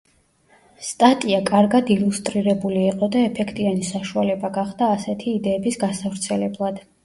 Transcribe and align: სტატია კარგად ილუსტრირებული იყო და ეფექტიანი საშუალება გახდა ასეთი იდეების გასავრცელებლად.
სტატია 0.87 1.41
კარგად 1.49 1.91
ილუსტრირებული 1.97 2.81
იყო 2.87 3.11
და 3.17 3.23
ეფექტიანი 3.27 3.87
საშუალება 3.93 4.53
გახდა 4.59 4.91
ასეთი 4.99 5.39
იდეების 5.39 5.83
გასავრცელებლად. 5.89 6.87